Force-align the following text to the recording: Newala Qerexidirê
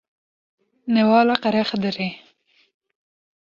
Newala 0.93 1.33
Qerexidirê 1.43 2.09